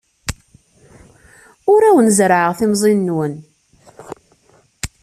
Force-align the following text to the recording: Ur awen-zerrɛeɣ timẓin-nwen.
Ur 1.73 1.81
awen-zerrɛeɣ 1.89 2.51
timẓin-nwen. 2.59 3.33